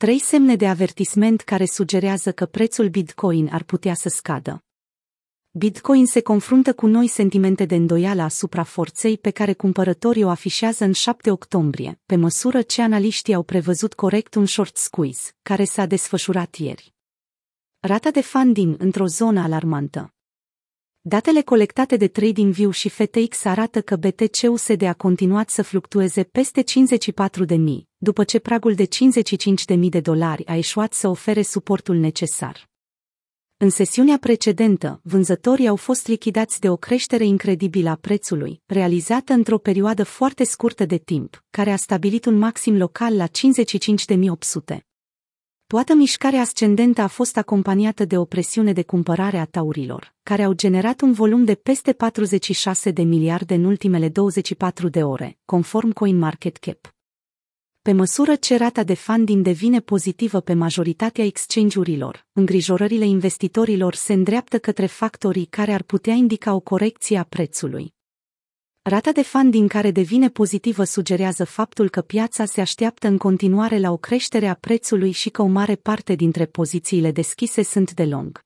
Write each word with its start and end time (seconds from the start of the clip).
Trei 0.00 0.18
semne 0.18 0.56
de 0.56 0.68
avertisment 0.68 1.40
care 1.40 1.64
sugerează 1.64 2.32
că 2.32 2.46
prețul 2.46 2.88
Bitcoin 2.88 3.48
ar 3.52 3.62
putea 3.62 3.94
să 3.94 4.08
scadă. 4.08 4.64
Bitcoin 5.50 6.06
se 6.06 6.20
confruntă 6.20 6.74
cu 6.74 6.86
noi 6.86 7.06
sentimente 7.06 7.64
de 7.64 7.74
îndoială 7.74 8.22
asupra 8.22 8.62
forței 8.62 9.18
pe 9.18 9.30
care 9.30 9.52
cumpărătorii 9.52 10.22
o 10.22 10.28
afișează 10.28 10.84
în 10.84 10.92
7 10.92 11.30
octombrie, 11.30 12.00
pe 12.06 12.16
măsură 12.16 12.62
ce 12.62 12.82
analiștii 12.82 13.34
au 13.34 13.42
prevăzut 13.42 13.94
corect 13.94 14.34
un 14.34 14.46
short 14.46 14.76
squeeze, 14.76 15.30
care 15.42 15.64
s-a 15.64 15.86
desfășurat 15.86 16.54
ieri. 16.54 16.94
Rata 17.80 18.10
de 18.10 18.20
funding 18.20 18.74
într-o 18.78 19.06
zonă 19.06 19.40
alarmantă. 19.40 20.14
Datele 21.02 21.42
colectate 21.42 21.96
de 21.96 22.08
TradingView 22.08 22.70
și 22.70 22.88
FTX 22.88 23.44
arată 23.44 23.80
că 23.80 23.96
BTC-USD 23.96 24.82
a 24.82 24.92
continuat 24.92 25.50
să 25.50 25.62
fluctueze 25.62 26.22
peste 26.22 26.62
54.000, 26.62 27.56
după 27.96 28.24
ce 28.24 28.38
pragul 28.38 28.74
de 28.74 28.88
55.000 29.74 29.78
de 29.88 30.00
dolari 30.00 30.46
a 30.46 30.56
eșuat 30.56 30.92
să 30.92 31.08
ofere 31.08 31.42
suportul 31.42 31.96
necesar. 31.96 32.68
În 33.56 33.70
sesiunea 33.70 34.18
precedentă, 34.18 35.00
vânzătorii 35.02 35.68
au 35.68 35.76
fost 35.76 36.06
lichidați 36.06 36.60
de 36.60 36.70
o 36.70 36.76
creștere 36.76 37.24
incredibilă 37.24 37.90
a 37.90 37.94
prețului, 37.94 38.62
realizată 38.66 39.32
într-o 39.32 39.58
perioadă 39.58 40.04
foarte 40.04 40.44
scurtă 40.44 40.84
de 40.84 40.98
timp, 40.98 41.44
care 41.50 41.70
a 41.70 41.76
stabilit 41.76 42.24
un 42.24 42.38
maxim 42.38 42.76
local 42.76 43.16
la 43.16 43.26
55.800. 43.26 44.89
Toată 45.70 45.94
mișcarea 45.94 46.40
ascendentă 46.40 47.00
a 47.00 47.06
fost 47.06 47.36
acompaniată 47.36 48.04
de 48.04 48.18
o 48.18 48.24
presiune 48.24 48.72
de 48.72 48.82
cumpărare 48.82 49.38
a 49.38 49.44
taurilor, 49.44 50.14
care 50.22 50.42
au 50.42 50.52
generat 50.52 51.00
un 51.00 51.12
volum 51.12 51.44
de 51.44 51.54
peste 51.54 51.92
46 51.92 52.90
de 52.90 53.02
miliarde 53.02 53.54
în 53.54 53.64
ultimele 53.64 54.08
24 54.08 54.88
de 54.88 55.02
ore, 55.02 55.38
conform 55.44 55.92
CoinMarketCap. 55.92 56.94
Pe 57.82 57.92
măsură 57.92 58.34
ce 58.34 58.56
rata 58.56 58.82
de 58.82 58.94
funding 58.94 59.44
devine 59.44 59.80
pozitivă 59.80 60.40
pe 60.40 60.54
majoritatea 60.54 61.24
exchange-urilor, 61.24 62.26
îngrijorările 62.32 63.06
investitorilor 63.06 63.94
se 63.94 64.12
îndreaptă 64.12 64.58
către 64.58 64.86
factorii 64.86 65.46
care 65.46 65.72
ar 65.72 65.82
putea 65.82 66.14
indica 66.14 66.54
o 66.54 66.60
corecție 66.60 67.18
a 67.18 67.24
prețului. 67.24 67.94
Rata 68.82 69.12
de 69.12 69.22
funding 69.22 69.70
care 69.70 69.90
devine 69.90 70.28
pozitivă 70.28 70.84
sugerează 70.84 71.44
faptul 71.44 71.88
că 71.88 72.00
piața 72.00 72.44
se 72.44 72.60
așteaptă 72.60 73.06
în 73.06 73.18
continuare 73.18 73.78
la 73.78 73.90
o 73.90 73.96
creștere 73.96 74.46
a 74.46 74.54
prețului 74.54 75.10
și 75.10 75.30
că 75.30 75.42
o 75.42 75.46
mare 75.46 75.74
parte 75.74 76.14
dintre 76.14 76.46
pozițiile 76.46 77.10
deschise 77.10 77.62
sunt 77.62 77.92
de 77.92 78.04
long. 78.04 78.40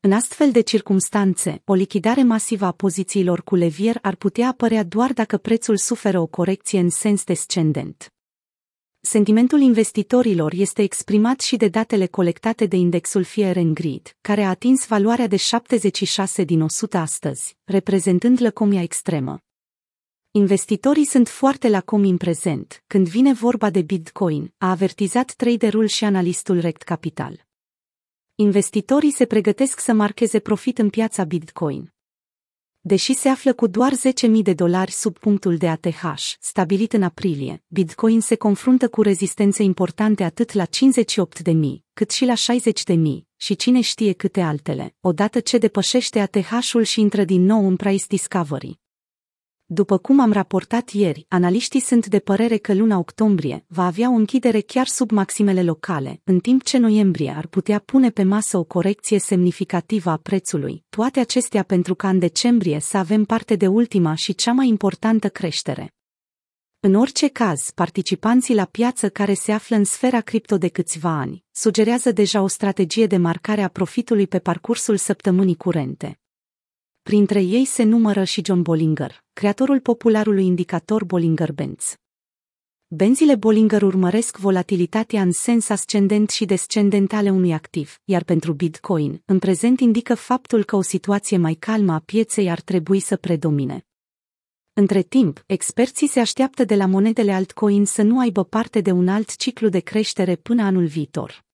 În 0.00 0.12
astfel 0.12 0.50
de 0.50 0.60
circumstanțe, 0.60 1.62
o 1.64 1.74
lichidare 1.74 2.22
masivă 2.22 2.64
a 2.64 2.72
pozițiilor 2.72 3.42
cu 3.42 3.54
levier 3.54 3.98
ar 4.02 4.14
putea 4.14 4.48
apărea 4.48 4.82
doar 4.82 5.12
dacă 5.12 5.36
prețul 5.36 5.76
suferă 5.76 6.20
o 6.20 6.26
corecție 6.26 6.80
în 6.80 6.90
sens 6.90 7.24
descendent. 7.24 8.12
Sentimentul 9.00 9.60
investitorilor 9.60 10.52
este 10.52 10.82
exprimat 10.82 11.40
și 11.40 11.56
de 11.56 11.68
datele 11.68 12.06
colectate 12.06 12.66
de 12.66 12.76
indexul 12.76 13.24
Fear 13.24 13.56
and 13.56 13.74
Greed, 13.74 14.16
care 14.20 14.42
a 14.42 14.48
atins 14.48 14.86
valoarea 14.86 15.26
de 15.26 15.36
76 15.36 16.44
din 16.44 16.60
100 16.60 16.96
astăzi, 16.96 17.56
reprezentând 17.64 18.42
lăcomia 18.42 18.82
extremă. 18.82 19.43
Investitorii 20.36 21.04
sunt 21.04 21.28
foarte 21.28 21.68
lacomi 21.68 22.10
în 22.10 22.16
prezent, 22.16 22.82
când 22.86 23.08
vine 23.08 23.32
vorba 23.32 23.70
de 23.70 23.82
Bitcoin, 23.82 24.54
a 24.58 24.70
avertizat 24.70 25.32
traderul 25.32 25.86
și 25.86 26.04
analistul 26.04 26.60
Rect 26.60 26.82
Capital. 26.82 27.46
Investitorii 28.34 29.10
se 29.10 29.24
pregătesc 29.26 29.80
să 29.80 29.92
marcheze 29.92 30.38
profit 30.38 30.78
în 30.78 30.90
piața 30.90 31.24
Bitcoin. 31.24 31.92
Deși 32.80 33.14
se 33.14 33.28
află 33.28 33.52
cu 33.52 33.66
doar 33.66 33.92
10.000 33.92 34.30
de 34.42 34.52
dolari 34.52 34.90
sub 34.90 35.18
punctul 35.18 35.56
de 35.56 35.68
ATH, 35.68 36.02
stabilit 36.40 36.92
în 36.92 37.02
aprilie, 37.02 37.62
Bitcoin 37.66 38.20
se 38.20 38.34
confruntă 38.34 38.88
cu 38.88 39.02
rezistențe 39.02 39.62
importante 39.62 40.24
atât 40.24 40.52
la 40.52 40.64
58.000, 40.64 40.70
cât 41.92 42.10
și 42.10 42.24
la 42.24 42.34
60.000, 42.34 42.96
și 43.36 43.56
cine 43.56 43.80
știe 43.80 44.12
câte 44.12 44.40
altele, 44.40 44.94
odată 45.00 45.40
ce 45.40 45.58
depășește 45.58 46.18
ATH-ul 46.18 46.82
și 46.82 47.00
intră 47.00 47.24
din 47.24 47.44
nou 47.44 47.66
în 47.66 47.76
price 47.76 48.04
discovery. 48.08 48.82
După 49.74 49.98
cum 49.98 50.20
am 50.20 50.32
raportat 50.32 50.90
ieri, 50.90 51.26
analiștii 51.28 51.80
sunt 51.80 52.06
de 52.06 52.18
părere 52.18 52.56
că 52.56 52.74
luna 52.74 52.98
octombrie 52.98 53.64
va 53.68 53.86
avea 53.86 54.10
o 54.10 54.12
închidere 54.12 54.60
chiar 54.60 54.86
sub 54.86 55.10
maximele 55.10 55.62
locale, 55.62 56.20
în 56.24 56.38
timp 56.38 56.62
ce 56.62 56.78
noiembrie 56.78 57.34
ar 57.36 57.46
putea 57.46 57.78
pune 57.78 58.10
pe 58.10 58.22
masă 58.22 58.58
o 58.58 58.64
corecție 58.64 59.18
semnificativă 59.18 60.10
a 60.10 60.16
prețului, 60.16 60.84
toate 60.88 61.20
acestea 61.20 61.62
pentru 61.62 61.94
ca 61.94 62.08
în 62.08 62.18
decembrie 62.18 62.80
să 62.80 62.96
avem 62.96 63.24
parte 63.24 63.56
de 63.56 63.66
ultima 63.66 64.14
și 64.14 64.34
cea 64.34 64.52
mai 64.52 64.68
importantă 64.68 65.28
creștere. 65.28 65.94
În 66.80 66.94
orice 66.94 67.28
caz, 67.28 67.70
participanții 67.70 68.54
la 68.54 68.64
piață 68.64 69.08
care 69.08 69.34
se 69.34 69.52
află 69.52 69.76
în 69.76 69.84
sfera 69.84 70.20
cripto 70.20 70.58
de 70.58 70.68
câțiva 70.68 71.10
ani 71.10 71.44
sugerează 71.50 72.12
deja 72.12 72.42
o 72.42 72.46
strategie 72.46 73.06
de 73.06 73.16
marcare 73.16 73.62
a 73.62 73.68
profitului 73.68 74.26
pe 74.26 74.38
parcursul 74.38 74.96
săptămânii 74.96 75.56
curente. 75.56 76.18
Printre 77.02 77.42
ei 77.42 77.64
se 77.64 77.82
numără 77.82 78.24
și 78.24 78.42
John 78.44 78.62
Bollinger, 78.62 79.23
creatorul 79.34 79.80
popularului 79.80 80.46
indicator 80.46 81.04
Bollinger-Benz. 81.04 81.94
Benzile 82.86 83.34
Bollinger 83.34 83.82
urmăresc 83.82 84.38
volatilitatea 84.38 85.22
în 85.22 85.32
sens 85.32 85.68
ascendent 85.68 86.30
și 86.30 86.44
descendent 86.44 87.12
ale 87.12 87.30
unui 87.30 87.52
activ, 87.52 88.00
iar 88.04 88.24
pentru 88.24 88.52
Bitcoin, 88.52 89.22
în 89.24 89.38
prezent 89.38 89.80
indică 89.80 90.14
faptul 90.14 90.64
că 90.64 90.76
o 90.76 90.82
situație 90.82 91.36
mai 91.36 91.54
calmă 91.54 91.92
a 91.92 91.98
pieței 91.98 92.50
ar 92.50 92.60
trebui 92.60 93.00
să 93.00 93.16
predomine. 93.16 93.86
Între 94.72 95.02
timp, 95.02 95.42
experții 95.46 96.08
se 96.08 96.20
așteaptă 96.20 96.64
de 96.64 96.74
la 96.74 96.86
monedele 96.86 97.32
altcoin 97.32 97.84
să 97.84 98.02
nu 98.02 98.18
aibă 98.18 98.44
parte 98.44 98.80
de 98.80 98.90
un 98.90 99.08
alt 99.08 99.36
ciclu 99.36 99.68
de 99.68 99.80
creștere 99.80 100.36
până 100.36 100.62
anul 100.62 100.86
viitor. 100.86 101.44